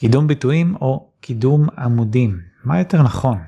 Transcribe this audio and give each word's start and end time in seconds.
קידום 0.00 0.26
ביטויים 0.26 0.76
או 0.80 1.10
קידום 1.20 1.66
עמודים, 1.78 2.40
מה 2.64 2.78
יותר 2.78 3.02
נכון? 3.02 3.38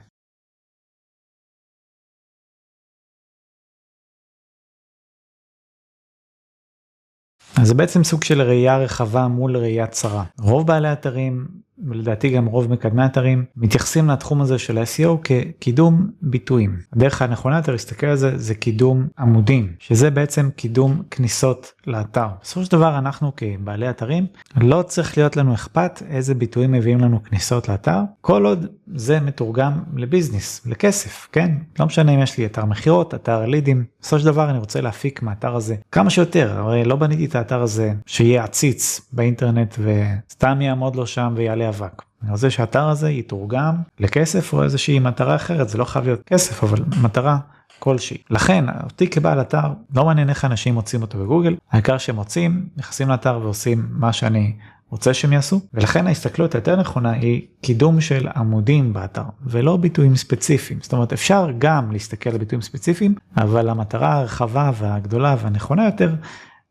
אז 7.60 7.68
זה 7.68 7.74
בעצם 7.74 8.04
סוג 8.04 8.24
של 8.24 8.42
ראייה 8.42 8.78
רחבה 8.78 9.28
מול 9.28 9.56
ראייה 9.56 9.86
צרה. 9.86 10.24
רוב 10.40 10.66
בעלי 10.66 10.92
אתרים 10.92 11.48
ולדעתי 11.88 12.30
גם 12.30 12.46
רוב 12.46 12.72
מקדמי 12.72 13.06
אתרים 13.06 13.44
מתייחסים 13.56 14.10
לתחום 14.10 14.40
הזה 14.40 14.58
של 14.58 14.78
SEO 14.78 15.10
כקידום 15.24 16.10
ביטויים. 16.22 16.76
הדרך 16.92 17.22
הנכונה 17.22 17.56
יותר 17.56 17.72
להסתכל 17.72 18.06
על 18.06 18.16
זה 18.16 18.38
זה 18.38 18.54
קידום 18.54 19.06
עמודים 19.18 19.72
שזה 19.78 20.10
בעצם 20.10 20.50
קידום 20.56 21.02
כניסות 21.10 21.72
לאתר. 21.86 22.26
בסופו 22.42 22.64
של 22.64 22.72
דבר 22.72 22.98
אנחנו 22.98 23.32
כבעלי 23.36 23.90
אתרים 23.90 24.26
לא 24.56 24.82
צריך 24.82 25.18
להיות 25.18 25.36
לנו 25.36 25.54
אכפת 25.54 26.02
איזה 26.10 26.34
ביטויים 26.34 26.72
מביאים 26.72 27.00
לנו 27.00 27.22
כניסות 27.22 27.68
לאתר 27.68 28.00
כל 28.20 28.46
עוד 28.46 28.66
זה 28.94 29.20
מתורגם 29.20 29.72
לביזנס 29.96 30.66
לכסף 30.66 31.28
כן 31.32 31.50
לא 31.78 31.86
משנה 31.86 32.14
אם 32.14 32.18
יש 32.18 32.38
לי 32.38 32.46
אתר 32.46 32.64
מכירות 32.64 33.14
אתר 33.14 33.46
לידים 33.46 33.84
בסופו 34.00 34.18
של 34.18 34.26
דבר 34.26 34.50
אני 34.50 34.58
רוצה 34.58 34.80
להפיק 34.80 35.22
מהאתר 35.22 35.56
הזה 35.56 35.76
כמה 35.92 36.10
שיותר 36.10 36.58
הרי 36.58 36.84
לא 36.84 36.96
בניתי 36.96 37.24
את 37.24 37.34
האתר 37.34 37.62
הזה 37.62 37.92
שיהיה 38.06 38.44
עציץ 38.44 39.00
באינטרנט 39.12 39.74
וסתם 39.78 40.60
יעמוד 40.60 40.96
לו 40.96 41.06
שם 41.06 41.34
ויעלה 41.36 41.64
אבק. 41.72 42.02
אני 42.22 42.30
רוצה 42.30 42.50
שהאתר 42.50 42.88
הזה 42.88 43.10
יתורגם 43.10 43.74
לכסף 44.00 44.52
או 44.52 44.62
איזושהי 44.62 44.98
מטרה 44.98 45.36
אחרת 45.36 45.68
זה 45.68 45.78
לא 45.78 45.84
חייב 45.84 46.04
להיות 46.04 46.22
כסף 46.26 46.64
אבל 46.64 46.78
מטרה 47.02 47.38
כלשהי. 47.78 48.16
לכן 48.30 48.64
אותי 48.84 49.10
כבעל 49.10 49.40
אתר 49.40 49.68
לא 49.94 50.04
מעניין 50.04 50.28
איך 50.28 50.44
אנשים 50.44 50.74
מוצאים 50.74 51.02
אותו 51.02 51.18
בגוגל 51.18 51.56
העיקר 51.70 51.98
שהם 51.98 52.16
מוצאים 52.16 52.66
נכנסים 52.76 53.08
לאתר 53.08 53.38
ועושים 53.42 53.86
מה 53.90 54.12
שאני 54.12 54.52
רוצה 54.90 55.14
שהם 55.14 55.32
יעשו 55.32 55.60
ולכן 55.74 56.06
ההסתכלות 56.06 56.54
היותר 56.54 56.76
נכונה 56.76 57.10
היא 57.10 57.42
קידום 57.60 58.00
של 58.00 58.28
עמודים 58.36 58.92
באתר 58.92 59.22
ולא 59.46 59.76
ביטויים 59.76 60.16
ספציפיים 60.16 60.80
זאת 60.82 60.92
אומרת 60.92 61.12
אפשר 61.12 61.48
גם 61.58 61.92
להסתכל 61.92 62.30
על 62.30 62.38
ביטויים 62.38 62.62
ספציפיים 62.62 63.14
אבל 63.36 63.68
המטרה 63.68 64.12
הרחבה 64.18 64.70
והגדולה 64.78 65.36
והנכונה 65.42 65.84
יותר 65.84 66.14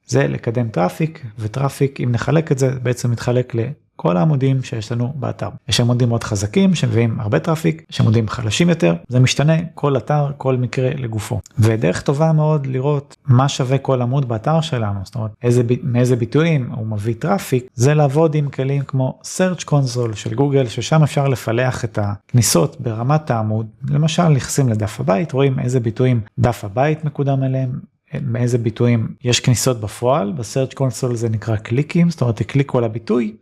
זה 0.05 0.27
לקדם 0.27 0.69
traffic 0.69 1.25
ו 1.39 1.47
traffic 1.47 2.01
אם 2.01 2.11
נחלק 2.11 2.51
את 2.51 2.59
זה 2.59 2.71
בעצם 2.83 3.11
מתחלק 3.11 3.55
כל 4.01 4.17
העמודים 4.17 4.63
שיש 4.63 4.91
לנו 4.91 5.13
באתר. 5.15 5.49
יש 5.67 5.79
עמודים 5.79 6.09
מאוד 6.09 6.23
חזקים 6.23 6.75
שמביאים 6.75 7.19
הרבה 7.19 7.39
traffic, 7.39 7.85
יש 7.91 8.01
עמודים 8.01 8.27
חלשים 8.27 8.69
יותר, 8.69 8.95
זה 9.07 9.19
משתנה 9.19 9.53
כל 9.73 9.97
אתר, 9.97 10.31
כל 10.37 10.57
מקרה 10.57 10.89
לגופו. 10.97 11.39
ודרך 11.59 12.01
טובה 12.01 12.31
מאוד 12.31 12.67
לראות 12.67 13.15
מה 13.25 13.49
שווה 13.49 13.77
כל 13.77 14.01
עמוד 14.01 14.27
באתר 14.27 14.61
שלנו, 14.61 14.99
זאת 15.03 15.15
אומרת 15.15 15.31
איזה, 15.43 15.63
מאיזה 15.83 16.15
ביטויים 16.15 16.71
הוא 16.75 16.87
מביא 16.87 17.15
traffic, 17.19 17.67
זה 17.73 17.93
לעבוד 17.93 18.35
עם 18.35 18.49
כלים 18.49 18.83
כמו 18.83 19.19
search 19.23 19.63
console 19.63 20.15
של 20.15 20.33
גוגל, 20.33 20.67
ששם 20.67 21.03
אפשר 21.03 21.27
לפלח 21.27 21.85
את 21.85 21.99
הכניסות 22.01 22.81
ברמת 22.81 23.31
העמוד, 23.31 23.67
למשל 23.89 24.27
נכנסים 24.27 24.69
לדף 24.69 24.99
הבית, 24.99 25.31
רואים 25.31 25.59
איזה 25.59 25.79
ביטויים 25.79 26.21
דף 26.39 26.63
הבית 26.63 27.05
מקודם 27.05 27.43
אליהם, 27.43 27.91
מאיזה 28.21 28.57
ביטויים 28.57 29.07
יש 29.23 29.39
כניסות 29.39 29.81
בפועל, 29.81 30.31
בסרצ' 30.31 30.73
קונסול 30.73 31.15
זה 31.15 31.29
נקרא 31.29 31.55
קליקים, 31.55 32.09
זאת 32.09 32.21
אומרת 32.21 32.41
הקליקו 32.41 32.77
על 32.77 32.83
הביטוי 32.83 33.35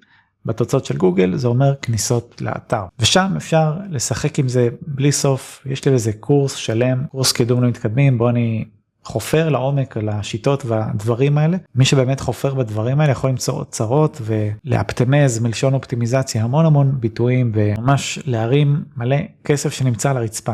בתוצאות 0.46 0.86
של 0.86 0.98
גוגל 0.98 1.36
זה 1.36 1.48
אומר 1.48 1.74
כניסות 1.82 2.42
לאתר. 2.42 2.84
ושם 3.00 3.34
אפשר 3.38 3.74
לשחק 3.90 4.40
עם 4.40 4.48
זה 4.48 4.70
בלי 4.88 5.12
סוף. 5.12 5.64
יש 5.66 5.86
לי 5.86 5.92
איזה 5.92 6.14
קורס 6.14 6.56
שלם 6.56 7.04
קורס 7.12 7.32
קידום 7.32 7.64
למתקדמים 7.64 8.18
בוא 8.18 8.30
אני 8.30 8.66
חופר 9.04 9.50
לעומק 9.50 9.98
על 9.98 10.10
השיטות 10.10 10.66
והדברים 10.66 11.38
האלה. 11.38 11.58
מי 11.76 11.86
שבאמת 11.86 12.20
חופר 12.20 12.54
בדברים 12.54 13.00
האלה 13.00 13.12
יכול 13.12 13.30
למצוא 13.30 13.54
אוצרות 13.54 14.22
ולאפטמז 14.22 15.40
מלשון 15.40 15.74
אופטימיזציה. 15.74 16.44
המון 16.44 16.66
המון 16.66 16.96
ביטויים 17.00 17.52
וממש 17.56 18.20
להרים 18.26 18.84
מלא 18.98 19.16
כסף 19.44 19.74
שנמצא 19.74 20.10
על 20.10 20.18
הרצפה. 20.18 20.54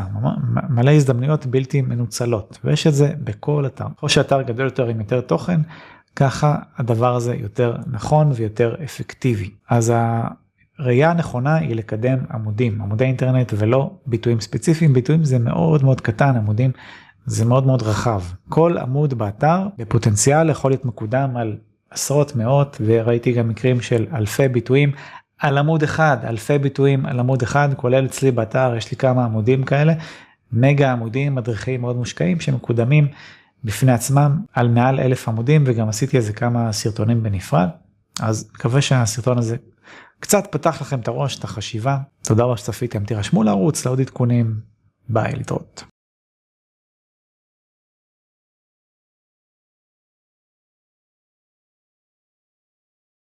מלא 0.68 0.90
הזדמנויות 0.90 1.46
בלתי 1.46 1.82
מנוצלות. 1.82 2.58
ויש 2.64 2.86
את 2.86 2.94
זה 2.94 3.12
בכל 3.24 3.66
אתר. 3.66 3.86
או 4.02 4.08
שאתר 4.08 4.42
גדול 4.42 4.64
יותר 4.64 4.86
עם 4.86 5.00
יותר 5.00 5.20
תוכן 5.20 5.60
ככה 6.16 6.56
הדבר 6.78 7.14
הזה 7.14 7.34
יותר 7.34 7.76
נכון 7.86 8.30
ויותר 8.34 8.74
אפקטיבי. 8.84 9.50
אז 9.70 9.92
הראייה 10.78 11.10
הנכונה 11.10 11.54
היא 11.54 11.76
לקדם 11.76 12.18
עמודים, 12.30 12.82
עמודי 12.82 13.04
אינטרנט 13.04 13.52
ולא 13.56 13.90
ביטויים 14.06 14.40
ספציפיים, 14.40 14.92
ביטויים 14.92 15.24
זה 15.24 15.38
מאוד 15.38 15.84
מאוד 15.84 16.00
קטן, 16.00 16.36
עמודים 16.36 16.70
זה 17.26 17.44
מאוד 17.44 17.66
מאוד 17.66 17.82
רחב. 17.82 18.22
כל 18.48 18.78
עמוד 18.78 19.14
באתר 19.14 19.66
בפוטנציאל 19.78 20.50
יכול 20.50 20.70
להיות 20.70 20.84
מקודם 20.84 21.36
על 21.36 21.56
עשרות 21.90 22.36
מאות 22.36 22.76
וראיתי 22.84 23.32
גם 23.32 23.48
מקרים 23.48 23.80
של 23.80 24.06
אלפי 24.14 24.48
ביטויים 24.48 24.92
על 25.38 25.58
עמוד 25.58 25.82
אחד, 25.82 26.16
אלפי 26.24 26.58
ביטויים 26.58 27.06
על 27.06 27.20
עמוד 27.20 27.42
אחד, 27.42 27.68
כולל 27.76 28.06
אצלי 28.06 28.30
באתר 28.30 28.74
יש 28.76 28.90
לי 28.90 28.96
כמה 28.96 29.24
עמודים 29.24 29.64
כאלה, 29.64 29.94
מגה 30.52 30.92
עמודים 30.92 31.34
מדריכים 31.34 31.80
מאוד 31.80 31.96
מושקעים 31.96 32.40
שמקודמים 32.40 33.08
בפני 33.66 33.92
עצמם 33.92 34.40
על 34.52 34.68
מעל 34.68 35.00
אלף 35.00 35.28
עמודים 35.28 35.64
וגם 35.66 35.88
עשיתי 35.88 36.16
איזה 36.16 36.32
כמה 36.32 36.72
סרטונים 36.72 37.22
בנפרד. 37.22 37.68
אז 38.20 38.50
מקווה 38.54 38.82
שהסרטון 38.82 39.38
הזה 39.38 39.56
קצת 40.20 40.48
פתח 40.50 40.80
לכם 40.80 41.00
את 41.00 41.08
הראש 41.08 41.38
את 41.38 41.44
החשיבה. 41.44 41.98
תודה 42.22 42.44
רבה 42.44 42.56
שצפיתם. 42.56 43.04
תירשמו 43.04 43.42
לערוץ 43.42 43.86
לעוד 43.86 44.00
עדכונים. 44.00 44.60
ביי 45.08 45.32
להתראות. 45.36 45.84